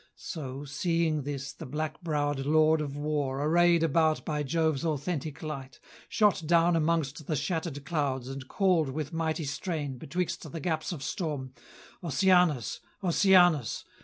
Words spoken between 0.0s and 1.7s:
So, seeing this, the